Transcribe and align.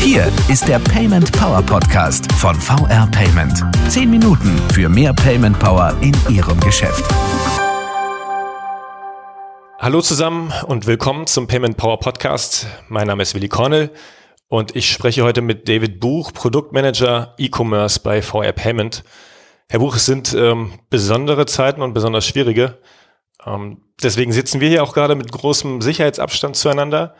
Hier 0.00 0.32
ist 0.48 0.66
der 0.66 0.80
Payment 0.80 1.30
Power 1.30 1.62
Podcast 1.62 2.32
von 2.32 2.56
VR 2.56 3.06
Payment. 3.12 3.64
Zehn 3.88 4.10
Minuten 4.10 4.58
für 4.72 4.88
mehr 4.88 5.12
Payment 5.12 5.56
Power 5.60 5.96
in 6.00 6.12
Ihrem 6.28 6.58
Geschäft. 6.58 7.04
Hallo 9.78 10.00
zusammen 10.00 10.52
und 10.66 10.88
willkommen 10.88 11.28
zum 11.28 11.46
Payment 11.46 11.76
Power 11.76 12.00
Podcast. 12.00 12.66
Mein 12.88 13.06
Name 13.06 13.22
ist 13.22 13.36
Willi 13.36 13.48
Cornell 13.48 13.92
und 14.48 14.74
ich 14.74 14.90
spreche 14.90 15.22
heute 15.22 15.40
mit 15.40 15.68
David 15.68 16.00
Buch, 16.00 16.32
Produktmanager 16.32 17.34
E-Commerce 17.38 18.00
bei 18.00 18.22
VR 18.22 18.50
Payment. 18.50 19.04
Herr 19.68 19.78
Buch, 19.78 19.94
es 19.94 20.06
sind 20.06 20.34
ähm, 20.34 20.72
besondere 20.90 21.46
Zeiten 21.46 21.80
und 21.80 21.92
besonders 21.92 22.26
schwierige. 22.26 22.78
Ähm, 23.48 23.82
deswegen 24.02 24.32
sitzen 24.32 24.60
wir 24.60 24.68
hier 24.68 24.82
auch 24.82 24.94
gerade 24.94 25.14
mit 25.14 25.32
großem 25.32 25.80
Sicherheitsabstand 25.80 26.56
zueinander. 26.56 27.14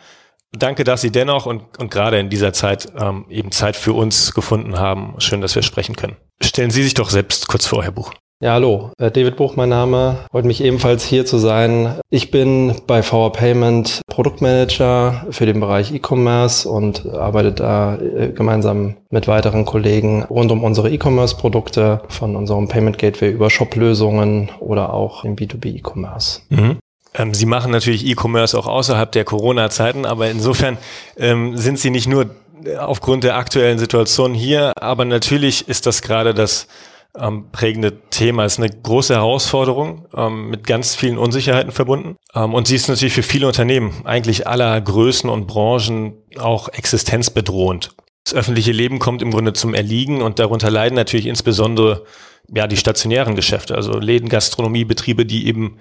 Danke, 0.53 0.85
dass 0.85 1.03
Sie 1.03 1.11
dennoch 1.11 1.47
und, 1.47 1.79
und 1.79 1.91
gerade 1.91 2.19
in 2.19 2.31
dieser 2.31 2.53
Zeit 2.53 2.91
ähm, 2.99 3.27
eben 3.29 3.53
Zeit 3.53 3.77
für 3.77 3.93
uns 3.93 4.33
gefunden 4.35 4.79
haben. 4.79 5.15
Schön, 5.19 5.41
dass 5.41 5.55
wir 5.55 5.63
sprechen 5.63 5.97
können. 5.97 6.17
Stellen 6.43 6.71
Sie 6.71 6.83
sich 6.83 6.95
doch 6.95 7.11
selbst 7.11 7.49
kurz 7.49 7.67
vor, 7.67 7.83
Herr 7.85 7.93
Buch. 7.93 8.13
Ja, 8.41 8.53
hallo. 8.53 8.93
Äh, 8.99 9.11
David 9.11 9.35
Buch, 9.35 9.57
mein 9.57 9.71
Name. 9.71 10.19
Freut 10.31 10.45
mich 10.45 10.63
ebenfalls 10.63 11.05
hier 11.05 11.27
zu 11.27 11.39
sein. 11.39 11.99
Ich 12.09 12.31
bin 12.31 12.73
bei 12.87 13.03
VR 13.03 13.33
Payment 13.33 14.01
Produktmanager 14.07 15.27
für 15.31 15.45
den 15.45 15.59
Bereich 15.59 15.93
E-Commerce 15.93 16.69
und 16.69 17.05
arbeite 17.13 17.51
da 17.51 17.97
äh, 17.97 18.29
gemeinsam 18.29 18.95
mit 19.11 19.27
weiteren 19.27 19.65
Kollegen 19.65 20.23
rund 20.23 20.53
um 20.53 20.63
unsere 20.63 20.89
E-Commerce-Produkte 20.89 22.03
von 22.07 22.37
unserem 22.37 22.69
Payment 22.69 22.97
Gateway 22.97 23.33
über 23.33 23.51
Shop-Lösungen 23.51 24.53
oder 24.61 24.95
auch 24.95 25.25
im 25.25 25.35
B2B 25.35 25.75
E-Commerce. 25.79 26.43
Mhm. 26.51 26.77
Ähm, 27.15 27.35
Sie 27.35 27.47
machen 27.47 27.73
natürlich 27.73 28.07
E-Commerce 28.07 28.57
auch 28.57 28.69
außerhalb 28.69 29.11
der 29.11 29.25
Corona-Zeiten, 29.25 30.07
aber 30.07 30.31
insofern 30.31 30.79
ähm, 31.17 31.57
sind 31.57 31.81
Sie 31.81 31.91
nicht 31.91 32.07
nur 32.07 32.31
aufgrund 32.79 33.25
der 33.25 33.37
aktuellen 33.37 33.81
Situation 33.81 34.33
hier, 34.33 34.75
aber 34.81 35.05
natürlich 35.05 35.69
ist 35.69 35.87
das 35.87 36.03
gerade 36.03 36.35
das 36.35 36.69
ähm, 37.17 37.51
prägende 37.51 38.01
Thema. 38.11 38.45
Es 38.45 38.55
ist 38.55 38.65
eine 38.65 38.71
große 38.71 39.15
Herausforderung 39.15 40.07
ähm, 40.15 40.51
mit 40.51 40.67
ganz 40.67 40.95
vielen 40.95 41.19
Unsicherheiten 41.19 41.73
verbunden. 41.73 42.17
Ähm, 42.35 42.55
und 42.55 42.67
sie 42.67 42.77
ist 42.77 42.89
natürlich 42.89 43.15
für 43.15 43.23
viele 43.23 43.47
Unternehmen, 43.47 44.03
eigentlich 44.05 44.47
aller 44.47 44.81
Größen 44.81 45.29
und 45.31 45.47
Branchen, 45.47 46.15
auch 46.39 46.69
existenzbedrohend. 46.69 47.91
Das 48.25 48.35
öffentliche 48.35 48.73
Leben 48.73 48.99
kommt 48.99 49.23
im 49.23 49.31
Grunde 49.31 49.55
zum 49.55 49.75
Erliegen 49.75 50.21
und 50.21 50.39
darunter 50.39 50.71
leiden 50.71 50.97
natürlich 50.97 51.27
insbesondere 51.27 52.05
ja 52.53 52.67
die 52.67 52.77
stationären 52.77 53.35
Geschäfte, 53.35 53.75
also 53.75 53.99
Läden, 53.99 54.29
Gastronomiebetriebe, 54.29 55.25
die 55.25 55.47
eben 55.47 55.79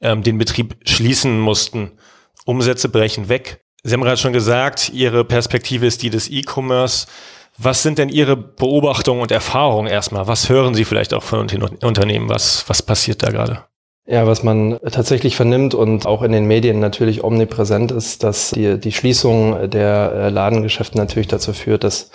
ähm, 0.00 0.22
den 0.22 0.38
Betrieb 0.38 0.76
schließen 0.84 1.38
mussten. 1.38 1.92
Umsätze 2.46 2.88
brechen 2.88 3.28
weg. 3.28 3.60
Sie 3.82 3.92
haben 3.92 4.02
gerade 4.02 4.16
schon 4.16 4.32
gesagt, 4.32 4.90
Ihre 4.94 5.24
Perspektive 5.24 5.86
ist 5.86 6.02
die 6.02 6.10
des 6.10 6.30
E-Commerce. 6.30 7.06
Was 7.62 7.82
sind 7.82 7.98
denn 7.98 8.08
Ihre 8.08 8.38
Beobachtungen 8.38 9.20
und 9.20 9.30
Erfahrungen 9.30 9.86
erstmal? 9.86 10.26
Was 10.26 10.48
hören 10.48 10.72
Sie 10.72 10.86
vielleicht 10.86 11.12
auch 11.12 11.22
von 11.22 11.40
Unternehmen? 11.40 12.30
Was, 12.30 12.64
was 12.68 12.82
passiert 12.82 13.22
da 13.22 13.30
gerade? 13.30 13.64
Ja, 14.06 14.26
was 14.26 14.42
man 14.42 14.78
tatsächlich 14.90 15.36
vernimmt 15.36 15.74
und 15.74 16.06
auch 16.06 16.22
in 16.22 16.32
den 16.32 16.46
Medien 16.46 16.80
natürlich 16.80 17.22
omnipräsent 17.22 17.92
ist, 17.92 18.24
dass 18.24 18.52
die, 18.52 18.80
die 18.80 18.92
Schließung 18.92 19.68
der 19.68 20.12
äh, 20.12 20.28
Ladengeschäfte 20.30 20.96
natürlich 20.96 21.28
dazu 21.28 21.52
führt, 21.52 21.84
dass 21.84 22.10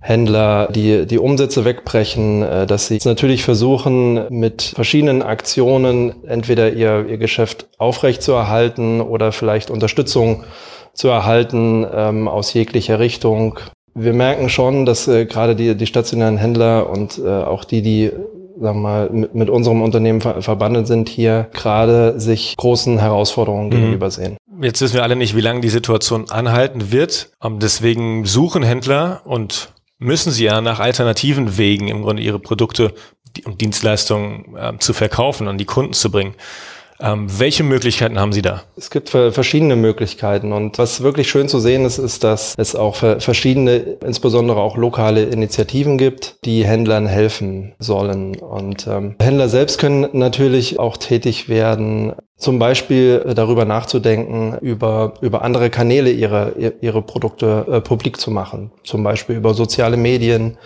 Händler 0.00 0.68
die, 0.72 1.06
die 1.06 1.18
Umsätze 1.18 1.66
wegbrechen, 1.66 2.42
äh, 2.42 2.66
dass 2.66 2.86
sie 2.86 2.98
natürlich 3.04 3.44
versuchen, 3.44 4.26
mit 4.30 4.62
verschiedenen 4.62 5.22
Aktionen 5.22 6.24
entweder 6.24 6.72
ihr, 6.72 7.04
ihr 7.06 7.18
Geschäft 7.18 7.68
aufrechtzuerhalten 7.76 9.02
oder 9.02 9.32
vielleicht 9.32 9.70
Unterstützung 9.70 10.44
zu 10.94 11.08
erhalten 11.08 11.86
ähm, 11.92 12.26
aus 12.26 12.54
jeglicher 12.54 12.98
Richtung. 12.98 13.60
Wir 13.98 14.12
merken 14.12 14.48
schon, 14.48 14.86
dass 14.86 15.08
äh, 15.08 15.26
gerade 15.26 15.56
die, 15.56 15.74
die 15.74 15.86
stationären 15.86 16.36
Händler 16.36 16.88
und 16.88 17.18
äh, 17.18 17.28
auch 17.28 17.64
die, 17.64 17.82
die 17.82 18.12
sagen 18.60 18.78
wir 18.78 18.82
mal, 18.82 19.10
mit, 19.10 19.34
mit 19.34 19.50
unserem 19.50 19.82
Unternehmen 19.82 20.20
ver 20.20 20.42
verbandelt 20.42 20.86
sind, 20.86 21.08
hier 21.08 21.48
gerade 21.52 22.18
sich 22.20 22.56
großen 22.56 22.98
Herausforderungen 22.98 23.66
mhm. 23.66 23.70
gegenüber 23.70 24.10
sehen. 24.10 24.36
Jetzt 24.60 24.80
wissen 24.80 24.94
wir 24.94 25.02
alle 25.02 25.16
nicht, 25.16 25.36
wie 25.36 25.40
lange 25.40 25.60
die 25.60 25.68
Situation 25.68 26.30
anhalten 26.30 26.90
wird. 26.90 27.30
Ähm, 27.42 27.58
deswegen 27.60 28.24
suchen 28.24 28.62
Händler 28.62 29.22
und 29.24 29.72
müssen 29.98 30.32
sie 30.32 30.44
ja 30.44 30.60
nach 30.60 30.80
alternativen 30.80 31.58
Wegen 31.58 31.88
im 31.88 32.02
Grunde 32.02 32.22
ihre 32.22 32.38
Produkte 32.38 32.94
und 33.44 33.60
Dienstleistungen 33.60 34.56
äh, 34.56 34.78
zu 34.78 34.92
verkaufen 34.92 35.48
und 35.48 35.58
die 35.58 35.64
Kunden 35.64 35.92
zu 35.92 36.10
bringen. 36.10 36.34
Ähm, 37.00 37.26
welche 37.38 37.62
Möglichkeiten 37.62 38.18
haben 38.18 38.32
Sie 38.32 38.42
da? 38.42 38.62
Es 38.76 38.90
gibt 38.90 39.10
verschiedene 39.10 39.76
Möglichkeiten 39.76 40.52
und 40.52 40.78
was 40.78 41.02
wirklich 41.02 41.28
schön 41.28 41.48
zu 41.48 41.60
sehen 41.60 41.84
ist, 41.84 41.98
ist, 41.98 42.24
dass 42.24 42.54
es 42.58 42.74
auch 42.74 42.96
verschiedene, 42.96 43.76
insbesondere 43.76 44.60
auch 44.60 44.76
lokale 44.76 45.24
Initiativen 45.24 45.96
gibt, 45.96 46.44
die 46.44 46.64
Händlern 46.64 47.06
helfen 47.06 47.74
sollen. 47.78 48.36
Und 48.36 48.86
ähm, 48.86 49.16
Händler 49.20 49.48
selbst 49.48 49.78
können 49.78 50.08
natürlich 50.12 50.78
auch 50.78 50.96
tätig 50.96 51.48
werden, 51.48 52.14
zum 52.36 52.58
Beispiel 52.58 53.32
darüber 53.34 53.64
nachzudenken, 53.64 54.56
über, 54.60 55.14
über 55.20 55.42
andere 55.42 55.70
Kanäle 55.70 56.10
ihre, 56.10 56.54
ihre 56.80 57.02
Produkte 57.02 57.66
äh, 57.70 57.80
publik 57.80 58.20
zu 58.20 58.30
machen. 58.30 58.72
Zum 58.84 59.02
Beispiel 59.02 59.36
über 59.36 59.54
soziale 59.54 59.96
Medien 59.96 60.58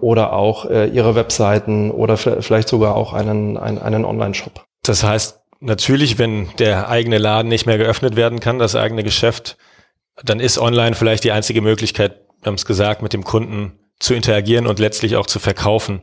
oder 0.00 0.32
auch 0.32 0.68
äh, 0.68 0.88
ihre 0.88 1.14
Webseiten 1.14 1.90
oder 1.90 2.16
vielleicht 2.16 2.68
sogar 2.68 2.96
auch 2.96 3.12
einen, 3.12 3.56
einen, 3.56 3.78
einen 3.78 4.04
Online-Shop. 4.04 4.64
Das 4.84 5.02
heißt, 5.02 5.40
natürlich, 5.64 6.18
wenn 6.18 6.48
der 6.58 6.88
eigene 6.88 7.18
Laden 7.18 7.48
nicht 7.48 7.66
mehr 7.66 7.78
geöffnet 7.78 8.16
werden 8.16 8.40
kann, 8.40 8.58
das 8.58 8.76
eigene 8.76 9.02
Geschäft, 9.02 9.56
dann 10.22 10.38
ist 10.40 10.58
online 10.58 10.94
vielleicht 10.94 11.24
die 11.24 11.32
einzige 11.32 11.60
Möglichkeit, 11.60 12.20
wir 12.42 12.48
haben 12.48 12.54
es 12.54 12.66
gesagt, 12.66 13.02
mit 13.02 13.12
dem 13.12 13.24
Kunden 13.24 13.78
zu 13.98 14.14
interagieren 14.14 14.66
und 14.66 14.78
letztlich 14.78 15.16
auch 15.16 15.26
zu 15.26 15.38
verkaufen. 15.38 16.00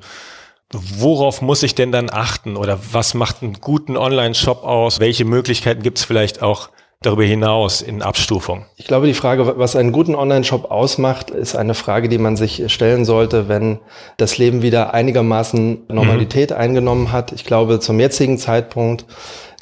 Worauf 0.74 1.42
muss 1.42 1.64
ich 1.64 1.76
denn 1.76 1.92
dann 1.92 2.10
achten 2.10 2.56
oder 2.56 2.80
was 2.92 3.14
macht 3.14 3.42
einen 3.42 3.54
guten 3.54 3.98
Online-Shop 3.98 4.64
aus? 4.64 5.00
Welche 5.00 5.26
Möglichkeiten 5.26 5.84
gibt 5.84 6.00
es 6.00 6.06
vielleicht 6.06 6.42
auch 6.42 6.70
darüber 7.02 7.24
hinaus 7.24 7.82
in 7.82 8.02
Abstufung? 8.02 8.66
Ich 8.78 8.88
glaube, 8.88 9.08
die 9.08 9.14
Frage, 9.14 9.58
was 9.58 9.76
einen 9.76 9.92
guten 9.92 10.16
Online-Shop 10.16 10.72
ausmacht, 10.72 11.30
ist 11.30 11.56
eine 11.56 11.74
Frage, 11.74 12.10
die 12.10 12.18
man 12.18 12.38
sich 12.38 12.72
stellen 12.72 13.06
sollte, 13.06 13.50
wenn 13.50 13.80
das 14.18 14.38
Leben 14.38 14.62
wieder 14.62 14.94
einigermaßen 14.94 15.88
Normalität 15.90 16.52
mhm. 16.52 16.58
eingenommen 16.58 17.12
hat. 17.12 17.34
Ich 17.34 17.44
glaube, 17.44 17.80
zum 17.80 18.00
jetzigen 18.00 18.38
Zeitpunkt 18.38 19.06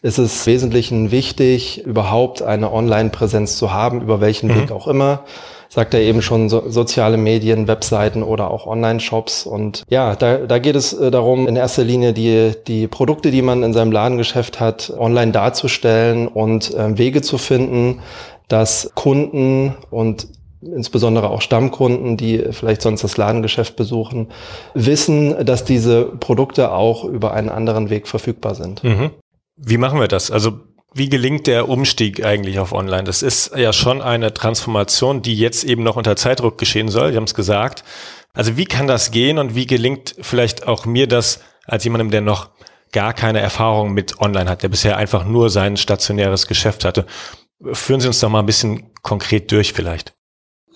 ist 0.02 0.18
es 0.18 0.48
im 0.48 0.54
Wesentlichen 0.54 1.12
wichtig, 1.12 1.86
überhaupt 1.86 2.42
eine 2.42 2.72
Online-Präsenz 2.72 3.58
zu 3.58 3.74
haben, 3.74 4.02
über 4.02 4.22
welchen 4.22 4.50
mhm. 4.50 4.56
Weg 4.56 4.72
auch 4.72 4.88
immer. 4.88 5.24
Sagt 5.72 5.94
er 5.94 6.00
eben 6.00 6.24
schon, 6.24 6.50
so, 6.50 6.68
soziale 6.70 7.18
Medien, 7.18 7.68
Webseiten 7.68 8.24
oder 8.24 8.50
auch 8.50 8.66
Online-Shops. 8.66 9.46
Und 9.46 9.84
ja, 9.90 10.16
da, 10.16 10.38
da 10.38 10.58
geht 10.58 10.76
es 10.76 10.94
äh, 10.94 11.12
darum, 11.12 11.48
in 11.48 11.56
erster 11.56 11.84
Linie 11.84 12.14
die, 12.14 12.54
die 12.66 12.88
Produkte, 12.88 13.30
die 13.30 13.44
man 13.44 13.62
in 13.62 13.74
seinem 13.74 13.92
Ladengeschäft 13.92 14.60
hat, 14.60 14.92
online 14.98 15.32
darzustellen 15.32 16.28
und 16.28 16.74
äh, 16.74 16.98
Wege 16.98 17.22
zu 17.22 17.38
finden, 17.38 18.00
dass 18.48 18.92
Kunden 18.96 19.76
und 19.92 20.28
insbesondere 20.62 21.30
auch 21.30 21.42
Stammkunden, 21.42 22.18
die 22.18 22.44
vielleicht 22.52 22.81
sonst 22.81 23.04
das 23.04 23.18
Ladengeschäft 23.18 23.76
besuchen, 23.76 24.30
wissen, 24.74 25.46
dass 25.46 25.64
diese 25.64 26.06
Produkte 26.06 26.72
auch 26.72 27.06
über 27.06 27.34
einen 27.34 27.50
anderen 27.50 27.90
Weg 27.90 28.08
verfügbar 28.08 28.56
sind. 28.56 28.84
Mhm. 28.84 29.12
Wie 29.62 29.78
machen 29.78 30.00
wir 30.00 30.08
das? 30.08 30.31
Also 30.31 30.62
wie 30.94 31.09
gelingt 31.09 31.47
der 31.47 31.70
Umstieg 31.70 32.25
eigentlich 32.25 32.59
auf 32.59 32.72
Online? 32.72 33.03
Das 33.03 33.22
ist 33.22 33.56
ja 33.56 33.74
schon 33.74 34.02
eine 34.02 34.34
Transformation, 34.34 35.22
die 35.22 35.36
jetzt 35.36 35.64
eben 35.64 35.84
noch 35.84 35.97
unter 35.97 36.16
Zeitdruck 36.16 36.58
geschehen 36.58 36.90
soll. 36.90 37.12
Sie 37.12 37.18
haben 37.18 37.25
es 37.25 37.36
gesagt. 37.36 37.84
Also 38.34 38.58
wie 38.58 38.66
kann 38.66 38.88
das 38.88 39.12
gehen 39.12 39.38
und 39.38 39.56
wie 39.56 39.68
gelingt 39.68 40.16
vielleicht 40.22 40.68
auch 40.68 40.86
mir 40.86 41.08
das 41.08 41.42
als 41.66 41.84
jemandem, 41.84 42.12
der 42.12 42.22
noch 42.22 42.50
gar 42.92 43.14
keine 43.14 43.40
Erfahrung 43.40 43.94
mit 43.94 44.19
Online 44.19 44.50
hat, 44.50 44.64
der 44.64 44.69
bisher 44.69 44.98
einfach 44.98 45.25
nur 45.25 45.50
sein 45.50 45.78
stationäres 45.78 46.48
Geschäft 46.48 46.86
hatte? 46.86 47.06
Führen 47.74 48.00
Sie 48.00 48.07
uns 48.07 48.19
doch 48.19 48.30
mal 48.30 48.39
ein 48.39 48.45
bisschen 48.45 48.92
konkret 49.01 49.51
durch 49.51 49.74
vielleicht. 49.74 50.13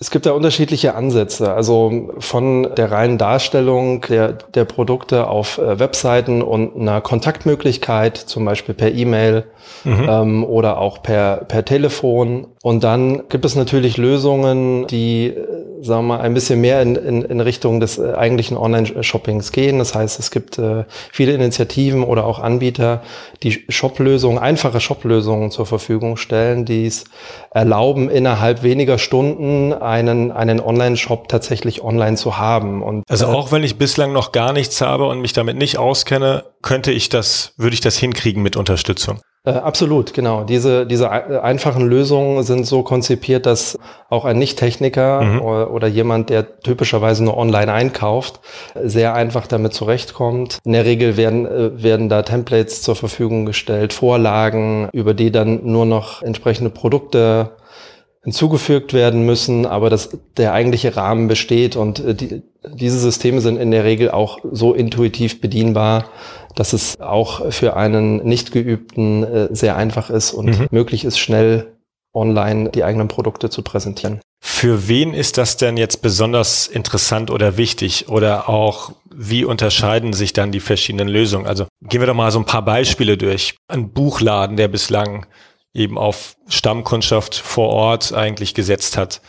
Es 0.04 0.10
gibt 0.10 0.26
da 0.26 0.32
unterschiedliche 0.32 0.96
Ansätze, 0.96 1.54
also 1.54 2.10
von 2.18 2.74
der 2.74 2.90
reinen 2.90 3.16
Darstellung 3.16 4.02
der, 4.02 4.34
der 4.34 4.66
Produkte 4.66 5.28
auf 5.28 5.56
äh, 5.56 5.78
Webseiten 5.78 6.42
und 6.42 6.76
einer 6.76 7.00
Kontaktmöglichkeit, 7.00 8.18
zum 8.18 8.44
Beispiel 8.44 8.74
per 8.74 8.92
E-Mail 8.92 9.44
mhm. 9.82 10.06
ähm, 10.06 10.44
oder 10.44 10.76
auch 10.76 11.02
per, 11.02 11.36
per 11.48 11.64
Telefon. 11.64 12.48
Und 12.62 12.84
dann 12.84 13.30
gibt 13.30 13.46
es 13.46 13.56
natürlich 13.56 13.96
Lösungen, 13.96 14.86
die 14.88 15.28
äh, 15.28 15.63
sagen 15.84 16.06
wir 16.06 16.16
mal, 16.16 16.20
ein 16.20 16.34
bisschen 16.34 16.60
mehr 16.60 16.80
in, 16.82 16.96
in, 16.96 17.22
in 17.22 17.40
Richtung 17.40 17.80
des 17.80 17.98
äh, 17.98 18.14
eigentlichen 18.14 18.56
Online-Shoppings 18.56 19.52
gehen. 19.52 19.78
Das 19.78 19.94
heißt, 19.94 20.18
es 20.18 20.30
gibt 20.30 20.58
äh, 20.58 20.84
viele 21.12 21.32
Initiativen 21.32 22.02
oder 22.02 22.24
auch 22.24 22.38
Anbieter, 22.38 23.02
die 23.42 23.64
Shop-Lösungen, 23.68 24.38
einfache 24.38 24.80
Shop-Lösungen 24.80 25.50
zur 25.50 25.66
Verfügung 25.66 26.16
stellen, 26.16 26.64
die 26.64 26.86
es 26.86 27.04
erlauben, 27.50 28.08
innerhalb 28.08 28.62
weniger 28.62 28.98
Stunden 28.98 29.72
einen, 29.72 30.32
einen 30.32 30.60
Online-Shop 30.60 31.28
tatsächlich 31.28 31.82
online 31.82 32.16
zu 32.16 32.38
haben. 32.38 32.82
Und, 32.82 33.04
also 33.08 33.26
äh, 33.26 33.28
auch 33.28 33.52
wenn 33.52 33.62
ich 33.62 33.76
bislang 33.76 34.12
noch 34.12 34.32
gar 34.32 34.52
nichts 34.52 34.80
habe 34.80 35.06
und 35.06 35.20
mich 35.20 35.32
damit 35.32 35.56
nicht 35.56 35.78
auskenne, 35.78 36.44
könnte 36.62 36.92
ich 36.92 37.08
das, 37.08 37.52
würde 37.56 37.74
ich 37.74 37.80
das 37.80 37.98
hinkriegen 37.98 38.42
mit 38.42 38.56
Unterstützung? 38.56 39.20
Äh, 39.46 39.50
absolut, 39.50 40.14
genau. 40.14 40.44
Diese, 40.44 40.86
diese 40.86 41.10
einfachen 41.10 41.86
Lösungen 41.86 42.42
sind 42.44 42.66
so 42.66 42.82
konzipiert, 42.82 43.44
dass 43.44 43.78
auch 44.08 44.24
ein 44.24 44.38
Nicht-Techniker 44.38 45.20
mhm. 45.20 45.42
oder, 45.42 45.70
oder, 45.70 45.86
jemand, 45.86 46.30
der 46.30 46.60
typischerweise 46.60 47.22
nur 47.22 47.36
online 47.36 47.70
einkauft, 47.70 48.40
sehr 48.82 49.12
einfach 49.12 49.46
damit 49.46 49.74
zurechtkommt. 49.74 50.58
In 50.64 50.72
der 50.72 50.86
Regel 50.86 51.18
werden, 51.18 51.44
äh, 51.44 51.82
werden 51.82 52.08
da 52.08 52.22
Templates 52.22 52.80
zur 52.80 52.96
Verfügung 52.96 53.44
gestellt, 53.44 53.92
Vorlagen, 53.92 54.88
über 54.92 55.12
die 55.12 55.30
dann 55.30 55.60
nur 55.64 55.84
noch 55.84 56.22
entsprechende 56.22 56.70
Produkte 56.70 57.50
hinzugefügt 58.24 58.94
werden 58.94 59.26
müssen, 59.26 59.66
aber 59.66 59.90
das, 59.90 60.16
der 60.38 60.54
eigentliche 60.54 60.96
Rahmen 60.96 61.28
besteht 61.28 61.76
und 61.76 62.00
äh, 62.00 62.14
die, 62.14 62.42
diese 62.66 62.98
Systeme 62.98 63.42
sind 63.42 63.58
in 63.58 63.70
der 63.70 63.84
Regel 63.84 64.10
auch 64.10 64.38
so 64.50 64.72
intuitiv 64.72 65.42
bedienbar, 65.42 66.06
dass 66.54 66.72
es 66.72 67.00
auch 67.00 67.50
für 67.52 67.76
einen 67.76 68.24
nicht 68.24 68.52
geübten 68.52 69.24
äh, 69.24 69.48
sehr 69.50 69.76
einfach 69.76 70.10
ist 70.10 70.32
und 70.32 70.58
mhm. 70.58 70.66
möglich 70.70 71.04
ist, 71.04 71.18
schnell 71.18 71.74
online 72.12 72.70
die 72.70 72.84
eigenen 72.84 73.08
Produkte 73.08 73.50
zu 73.50 73.62
präsentieren. 73.62 74.20
Für 74.40 74.88
wen 74.88 75.14
ist 75.14 75.38
das 75.38 75.56
denn 75.56 75.76
jetzt 75.76 76.02
besonders 76.02 76.66
interessant 76.66 77.30
oder 77.30 77.56
wichtig? 77.56 78.08
Oder 78.08 78.48
auch, 78.48 78.92
wie 79.12 79.44
unterscheiden 79.44 80.12
sich 80.12 80.32
dann 80.32 80.52
die 80.52 80.60
verschiedenen 80.60 81.08
Lösungen? 81.08 81.46
Also 81.46 81.66
gehen 81.82 82.00
wir 82.00 82.06
doch 82.06 82.14
mal 82.14 82.30
so 82.30 82.38
ein 82.38 82.44
paar 82.44 82.64
Beispiele 82.64 83.16
durch. 83.16 83.56
Ein 83.68 83.90
Buchladen, 83.90 84.56
der 84.56 84.68
bislang 84.68 85.26
eben 85.72 85.98
auf 85.98 86.36
Stammkundschaft 86.46 87.34
vor 87.34 87.70
Ort 87.70 88.12
eigentlich 88.12 88.54
gesetzt 88.54 88.96
hat, 88.96 89.22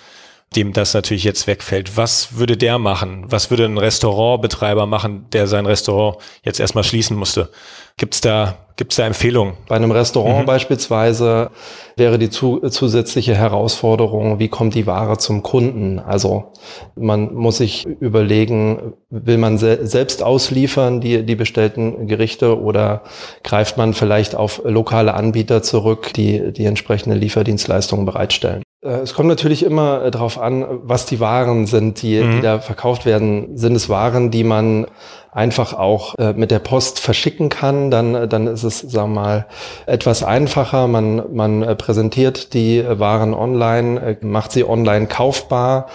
dem 0.55 0.73
das 0.73 0.93
natürlich 0.93 1.23
jetzt 1.23 1.47
wegfällt. 1.47 1.97
Was 1.97 2.37
würde 2.37 2.57
der 2.57 2.79
machen? 2.79 3.25
Was 3.29 3.49
würde 3.49 3.65
ein 3.65 3.77
Restaurantbetreiber 3.77 4.85
machen, 4.85 5.25
der 5.33 5.47
sein 5.47 5.65
Restaurant 5.65 6.17
jetzt 6.43 6.59
erstmal 6.59 6.83
schließen 6.83 7.17
musste? 7.17 7.49
Gibt's 7.97 8.19
da, 8.19 8.57
gibt's 8.75 8.97
da 8.97 9.05
Empfehlungen? 9.05 9.55
Bei 9.67 9.75
einem 9.75 9.91
Restaurant 9.91 10.41
mhm. 10.41 10.45
beispielsweise 10.45 11.51
wäre 11.95 12.19
die 12.19 12.29
zu, 12.29 12.59
zusätzliche 12.69 13.35
Herausforderung, 13.35 14.39
wie 14.39 14.49
kommt 14.49 14.75
die 14.75 14.85
Ware 14.85 15.17
zum 15.17 15.43
Kunden? 15.43 15.99
Also 15.99 16.51
man 16.95 17.33
muss 17.33 17.57
sich 17.57 17.85
überlegen, 17.85 18.93
will 19.09 19.37
man 19.37 19.57
se 19.57 19.85
selbst 19.87 20.23
ausliefern, 20.23 20.99
die, 20.99 21.25
die 21.25 21.35
bestellten 21.35 22.07
Gerichte, 22.07 22.59
oder 22.59 23.03
greift 23.43 23.77
man 23.77 23.93
vielleicht 23.93 24.35
auf 24.35 24.61
lokale 24.65 25.13
Anbieter 25.13 25.63
zurück, 25.63 26.13
die 26.13 26.51
die 26.51 26.65
entsprechende 26.65 27.15
Lieferdienstleistungen 27.15 28.05
bereitstellen? 28.05 28.61
Äh, 28.85 28.99
es 28.99 29.13
kommt 29.13 29.27
natürlich 29.27 29.63
immer 29.63 30.03
äh, 30.03 30.11
darauf 30.11 30.39
an, 30.39 30.65
was 30.83 31.05
die 31.05 31.19
Waren 31.19 31.65
sind, 31.65 32.01
die, 32.01 32.21
mhm. 32.21 32.31
die 32.31 32.41
da 32.41 32.59
verkauft 32.59 33.05
werden. 33.05 33.57
Sind 33.57 33.75
es 33.75 33.89
Waren, 33.89 34.31
die 34.31 34.43
man 34.43 34.85
einfach 35.31 35.73
auch 35.73 36.15
äh, 36.17 36.31
mit 36.33 36.51
der 36.51 36.59
Post 36.59 36.99
verschicken 36.99 37.49
kann, 37.49 37.91
dann, 37.91 38.29
dann 38.29 38.47
ist 38.47 38.63
es, 38.63 38.79
sagen 38.79 39.13
wir 39.13 39.21
mal, 39.21 39.45
etwas 39.85 40.23
einfacher. 40.23 40.87
Man, 40.87 41.23
man 41.33 41.75
präsentiert 41.77 42.53
die 42.53 42.85
Waren 42.87 43.33
online, 43.33 44.17
macht 44.21 44.53
sie 44.53 44.63
online 44.63 45.07
kaufbar 45.07 45.87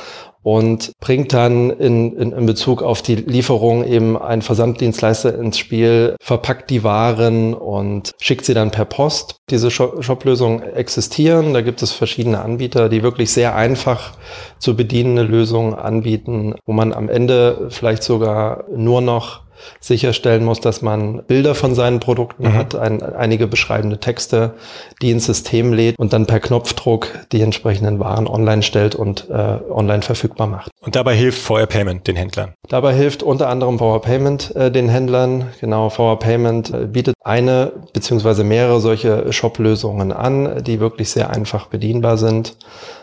und 0.43 0.93
bringt 1.01 1.33
dann 1.33 1.71
in, 1.71 2.17
in, 2.17 2.33
in 2.33 2.47
Bezug 2.47 2.83
auf 2.83 3.03
die 3.03 3.17
Lieferung 3.17 3.85
eben 3.85 4.17
einen 4.17 4.43
Versanddienstleister 4.43 5.39
ins 5.39 5.59
Spiel, 5.59 6.17
verpackt 6.21 6.71
die 6.71 6.83
Waren 6.83 7.55
und 7.55 8.13
schickt 8.21 8.45
sie 8.47 8.55
dann 8.55 8.71
per 8.71 8.87
Post. 8.87 9.37
Diese 9.51 9.71
Shop-Lösungen 9.71 10.63
existieren. 10.63 11.53
Da 11.53 11.61
gibt 11.61 11.83
es 11.83 11.93
verschiedene 11.93 12.41
Anbieter, 12.41 12.89
die 12.89 13.03
wirklich 13.03 13.33
sehr 13.33 13.55
einfach 13.55 14.13
zu 14.59 14.77
bedienende 14.77 15.23
Lösungen 15.23 15.75
anbieten, 15.75 16.55
wo 16.65 16.73
man 16.73 16.93
am 16.93 17.09
Ende 17.09 17.69
vielleicht 17.71 18.03
sogar 18.03 18.65
nur 18.75 19.01
noch 19.01 19.43
sicherstellen 19.81 20.45
muss, 20.45 20.61
dass 20.61 20.83
man 20.83 21.23
Bilder 21.27 21.55
von 21.55 21.75
seinen 21.75 22.01
Produkten 22.01 22.45
mhm. 22.45 22.55
hat, 22.55 22.75
ein, 22.75 23.03
einige 23.03 23.47
beschreibende 23.47 23.99
Texte, 23.99 24.55
die 25.03 25.11
ins 25.11 25.27
System 25.27 25.73
lädt 25.73 25.99
und 25.99 26.13
dann 26.13 26.27
per 26.27 26.41
Knopfdruck 26.41 27.09
die 27.33 27.41
entsprechenden 27.41 28.01
Waren 28.01 28.27
online 28.27 28.63
stellt 28.63 28.95
und 28.95 29.29
äh, 29.31 29.59
online 29.71 30.03
verfügbar 30.03 30.47
macht. 30.47 30.71
Und 30.81 30.97
dabei 30.97 31.15
hilft 31.15 31.43
VR 31.43 31.67
Payment 31.67 32.07
den 32.07 32.17
Händlern? 32.17 32.55
Dabei 32.69 32.95
hilft 32.95 33.23
unter 33.23 33.49
anderem 33.49 33.79
VR 33.79 34.01
Payment 34.01 34.55
äh, 34.57 34.71
den 34.71 34.89
Händlern. 34.89 35.49
Genau, 35.61 35.91
VR 35.91 36.19
Payment 36.19 36.73
äh, 36.73 36.87
bietet 36.87 37.15
eine 37.23 37.73
beziehungsweise 37.93 38.45
mehrere 38.45 38.81
solche 38.81 39.33
Shop-Lösungen 39.33 40.13
an, 40.13 40.63
die 40.65 40.81
wirklich 40.81 41.11
sehr 41.11 41.31
einfach 41.31 41.67
bedienbar 41.67 42.17
sind. 42.17 42.57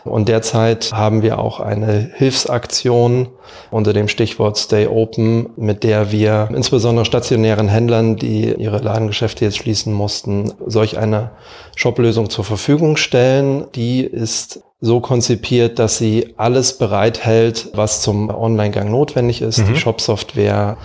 Und 0.04 0.28
derzeit 0.28 0.92
haben 0.92 1.22
wir 1.22 1.38
auch 1.38 1.60
eine 1.60 2.10
Hilfsaktion 2.14 3.28
unter 3.70 3.92
dem 3.92 4.08
Stichwort 4.08 4.56
Stay 4.56 4.86
Open, 4.86 5.50
mit 5.56 5.84
der 5.84 6.12
wir 6.12 6.47
insbesondere 6.54 7.04
stationären 7.04 7.68
Händlern, 7.68 8.16
die 8.16 8.52
ihre 8.54 8.78
Ladengeschäfte 8.78 9.44
jetzt 9.44 9.58
schließen 9.58 9.92
mussten, 9.92 10.52
solch 10.66 10.98
eine 10.98 11.30
Shop-Lösung 11.76 12.30
zur 12.30 12.44
Verfügung 12.44 12.96
stellen. 12.96 13.64
Die 13.74 14.00
ist 14.02 14.62
so 14.80 15.00
konzipiert, 15.00 15.78
dass 15.78 15.98
sie 15.98 16.34
alles 16.36 16.78
bereithält, 16.78 17.70
was 17.74 18.02
zum 18.02 18.30
Online-Gang 18.30 18.90
notwendig 18.90 19.42
ist. 19.42 19.58
Mhm. 19.58 19.72
Die 19.72 19.76
Shop-Software, 19.76 20.76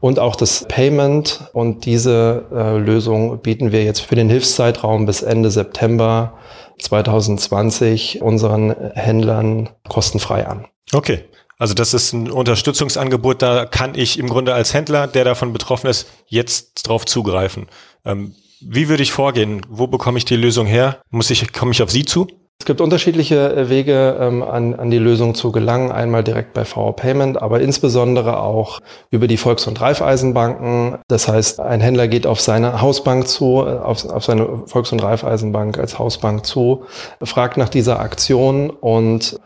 und 0.00 0.18
auch 0.18 0.36
das 0.36 0.64
Payment. 0.68 1.48
Und 1.52 1.84
diese 1.84 2.46
äh, 2.52 2.78
Lösung 2.78 3.38
bieten 3.40 3.72
wir 3.72 3.84
jetzt 3.84 4.00
für 4.00 4.14
den 4.14 4.28
Hilfszeitraum 4.28 5.06
bis 5.06 5.22
Ende 5.22 5.50
September 5.50 6.34
2020 6.78 8.22
unseren 8.22 8.74
Händlern 8.94 9.70
kostenfrei 9.88 10.46
an. 10.46 10.66
Okay. 10.92 11.24
Also 11.58 11.74
das 11.74 11.92
ist 11.92 12.12
ein 12.12 12.30
Unterstützungsangebot, 12.30 13.42
da 13.42 13.66
kann 13.66 13.94
ich 13.94 14.18
im 14.18 14.28
Grunde 14.28 14.54
als 14.54 14.74
Händler, 14.74 15.08
der 15.08 15.24
davon 15.24 15.52
betroffen 15.52 15.88
ist, 15.88 16.08
jetzt 16.26 16.88
drauf 16.88 17.04
zugreifen. 17.04 17.66
Ähm, 18.04 18.34
wie 18.60 18.88
würde 18.88 19.02
ich 19.02 19.12
vorgehen? 19.12 19.62
Wo 19.68 19.86
bekomme 19.86 20.18
ich 20.18 20.24
die 20.24 20.36
Lösung 20.36 20.66
her? 20.66 21.00
Muss 21.10 21.30
ich, 21.30 21.52
komme 21.52 21.72
ich 21.72 21.82
auf 21.82 21.90
Sie 21.90 22.04
zu? 22.04 22.28
Es 22.60 22.66
gibt 22.66 22.80
unterschiedliche 22.80 23.54
äh, 23.54 23.68
Wege, 23.68 24.16
ähm, 24.20 24.42
an, 24.42 24.74
an 24.74 24.90
die 24.90 24.98
Lösung 24.98 25.36
zu 25.36 25.52
gelangen. 25.52 25.92
Einmal 25.92 26.24
direkt 26.24 26.54
bei 26.54 26.64
VR 26.64 26.92
Payment, 26.92 27.40
aber 27.40 27.60
insbesondere 27.60 28.40
auch 28.40 28.80
über 29.10 29.28
die 29.28 29.36
Volks- 29.36 29.68
und 29.68 29.80
Raiffeisenbanken. 29.80 30.98
Das 31.06 31.28
heißt, 31.28 31.60
ein 31.60 31.80
Händler 31.80 32.08
geht 32.08 32.26
auf 32.26 32.40
seine 32.40 32.80
Hausbank 32.80 33.28
zu, 33.28 33.64
äh, 33.64 33.78
auf, 33.78 34.04
auf 34.06 34.24
seine 34.24 34.66
Volks- 34.66 34.90
und 34.90 35.02
Raiffeisenbank 35.02 35.78
als 35.78 35.98
Hausbank 36.00 36.44
zu, 36.44 36.84
fragt 37.22 37.58
nach 37.58 37.68
dieser 37.68 38.00
Aktion 38.00 38.70
und 38.70 39.38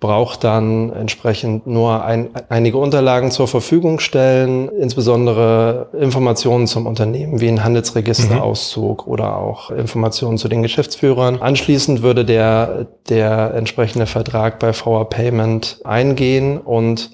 braucht 0.00 0.44
dann 0.44 0.92
entsprechend 0.92 1.66
nur 1.66 2.04
ein, 2.04 2.30
einige 2.48 2.78
Unterlagen 2.78 3.30
zur 3.30 3.48
Verfügung 3.48 4.00
stellen, 4.00 4.68
insbesondere 4.68 5.88
Informationen 5.98 6.66
zum 6.66 6.86
Unternehmen 6.86 7.40
wie 7.40 7.48
ein 7.48 7.64
Handelsregisterauszug 7.64 9.06
mhm. 9.06 9.12
oder 9.12 9.36
auch 9.38 9.70
Informationen 9.70 10.36
zu 10.36 10.48
den 10.48 10.62
Geschäftsführern. 10.62 11.40
Anschließend 11.40 12.02
würde 12.02 12.24
der, 12.24 12.86
der 13.08 13.54
entsprechende 13.54 14.06
Vertrag 14.06 14.58
bei 14.58 14.72
VR 14.72 15.06
Payment 15.06 15.80
eingehen 15.84 16.58
und 16.58 17.10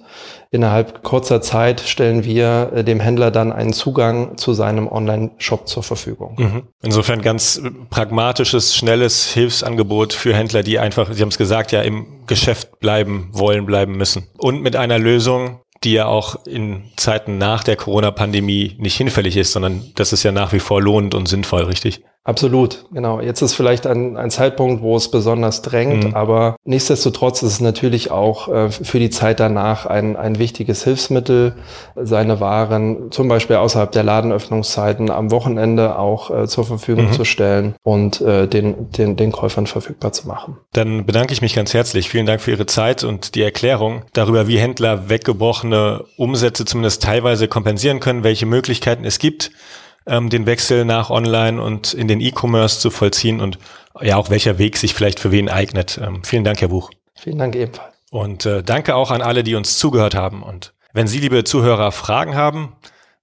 Innerhalb 0.52 1.04
kurzer 1.04 1.40
Zeit 1.40 1.80
stellen 1.80 2.24
wir 2.24 2.72
äh, 2.74 2.84
dem 2.84 2.98
Händler 2.98 3.30
dann 3.30 3.52
einen 3.52 3.72
Zugang 3.72 4.36
zu 4.36 4.52
seinem 4.52 4.88
Online-Shop 4.88 5.68
zur 5.68 5.84
Verfügung. 5.84 6.34
Mhm. 6.38 6.62
Insofern 6.82 7.22
ganz 7.22 7.62
pragmatisches, 7.88 8.74
schnelles 8.74 9.32
Hilfsangebot 9.32 10.12
für 10.12 10.34
Händler, 10.34 10.64
die 10.64 10.80
einfach, 10.80 11.12
Sie 11.12 11.22
haben 11.22 11.28
es 11.28 11.38
gesagt, 11.38 11.70
ja 11.70 11.82
im 11.82 12.26
Geschäft 12.26 12.80
bleiben 12.80 13.28
wollen, 13.30 13.64
bleiben 13.64 13.96
müssen. 13.96 14.26
Und 14.38 14.60
mit 14.60 14.74
einer 14.74 14.98
Lösung, 14.98 15.60
die 15.84 15.92
ja 15.92 16.06
auch 16.06 16.44
in 16.46 16.82
Zeiten 16.96 17.38
nach 17.38 17.62
der 17.62 17.76
Corona-Pandemie 17.76 18.76
nicht 18.78 18.96
hinfällig 18.96 19.36
ist, 19.36 19.52
sondern 19.52 19.84
das 19.94 20.12
ist 20.12 20.24
ja 20.24 20.32
nach 20.32 20.52
wie 20.52 20.58
vor 20.58 20.82
lohnend 20.82 21.14
und 21.14 21.26
sinnvoll, 21.26 21.62
richtig? 21.62 22.02
Absolut, 22.22 22.84
genau. 22.92 23.20
Jetzt 23.20 23.40
ist 23.40 23.54
vielleicht 23.54 23.86
ein, 23.86 24.18
ein 24.18 24.30
Zeitpunkt, 24.30 24.82
wo 24.82 24.94
es 24.94 25.10
besonders 25.10 25.62
drängt, 25.62 26.04
mhm. 26.04 26.14
aber 26.14 26.56
nichtsdestotrotz 26.64 27.42
ist 27.42 27.52
es 27.52 27.60
natürlich 27.60 28.10
auch 28.10 28.48
äh, 28.48 28.70
für 28.70 28.98
die 28.98 29.08
Zeit 29.08 29.40
danach 29.40 29.86
ein, 29.86 30.16
ein 30.16 30.38
wichtiges 30.38 30.84
Hilfsmittel, 30.84 31.54
seine 31.96 32.38
Waren 32.38 33.10
zum 33.10 33.28
Beispiel 33.28 33.56
außerhalb 33.56 33.90
der 33.92 34.02
Ladenöffnungszeiten 34.02 35.10
am 35.10 35.30
Wochenende 35.30 35.98
auch 35.98 36.30
äh, 36.30 36.46
zur 36.46 36.66
Verfügung 36.66 37.06
mhm. 37.06 37.12
zu 37.12 37.24
stellen 37.24 37.74
und 37.82 38.20
äh, 38.20 38.46
den, 38.46 38.90
den, 38.90 39.16
den 39.16 39.32
Käufern 39.32 39.66
verfügbar 39.66 40.12
zu 40.12 40.28
machen. 40.28 40.58
Dann 40.74 41.06
bedanke 41.06 41.32
ich 41.32 41.40
mich 41.40 41.54
ganz 41.54 41.72
herzlich. 41.72 42.10
Vielen 42.10 42.26
Dank 42.26 42.42
für 42.42 42.50
Ihre 42.50 42.66
Zeit 42.66 43.02
und 43.02 43.34
die 43.34 43.42
Erklärung 43.42 44.02
darüber, 44.12 44.46
wie 44.46 44.58
Händler 44.58 45.08
weggebrochene 45.08 46.04
Umsätze 46.18 46.66
zumindest 46.66 47.02
teilweise 47.02 47.48
kompensieren 47.48 47.98
können, 47.98 48.24
welche 48.24 48.44
Möglichkeiten 48.44 49.06
es 49.06 49.18
gibt 49.18 49.52
ähm, 50.06 50.30
den 50.30 50.46
Wechsel 50.46 50.84
nach 50.84 51.10
Online 51.10 51.62
und 51.62 51.94
in 51.94 52.08
den 52.08 52.20
E-Commerce 52.20 52.80
zu 52.80 52.90
vollziehen 52.90 53.40
und 53.40 53.58
ja 54.00 54.16
auch 54.16 54.30
welcher 54.30 54.58
Weg 54.58 54.76
sich 54.76 54.94
vielleicht 54.94 55.20
für 55.20 55.30
wen 55.30 55.48
eignet. 55.48 55.98
Ähm, 56.02 56.22
vielen 56.24 56.44
Dank, 56.44 56.60
Herr 56.60 56.68
Buch. 56.68 56.90
Vielen 57.14 57.38
Dank 57.38 57.54
ebenfalls. 57.56 57.94
Und 58.10 58.46
äh, 58.46 58.62
danke 58.62 58.94
auch 58.94 59.10
an 59.10 59.22
alle, 59.22 59.44
die 59.44 59.54
uns 59.54 59.78
zugehört 59.78 60.14
haben. 60.14 60.42
Und 60.42 60.74
wenn 60.92 61.06
Sie, 61.06 61.18
liebe 61.18 61.44
Zuhörer, 61.44 61.92
Fragen 61.92 62.34
haben 62.34 62.76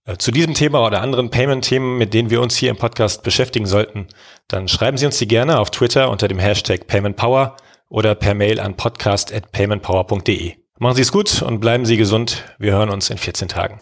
äh, 0.05 0.17
zu 0.17 0.31
diesem 0.31 0.53
Thema 0.53 0.86
oder 0.86 1.01
anderen 1.01 1.29
Payment-Themen, 1.29 1.98
mit 1.98 2.13
denen 2.13 2.29
wir 2.29 2.41
uns 2.41 2.55
hier 2.55 2.69
im 2.69 2.77
Podcast 2.77 3.24
beschäftigen 3.24 3.65
sollten, 3.65 4.07
dann 4.48 4.67
schreiben 4.67 4.98
Sie 4.98 5.05
uns 5.05 5.17
die 5.17 5.27
gerne 5.27 5.60
auf 5.60 5.72
Twitter 5.72 6.10
unter 6.10 6.27
dem 6.27 6.39
Hashtag 6.39 6.88
PaymentPower 6.88 7.57
oder 7.89 8.15
per 8.15 8.34
Mail 8.34 8.60
an 8.60 8.75
podcast.paymentpower.de. 8.75 10.55
Machen 10.79 10.96
Sie 10.96 11.01
es 11.01 11.12
gut 11.12 11.41
und 11.41 11.60
bleiben 11.60 11.86
Sie 11.86 11.98
gesund. 11.98 12.46
Wir 12.60 12.74
hören 12.74 12.89
uns 12.89 13.10
in 13.10 13.17
14 13.17 13.48
Tagen. 13.48 13.81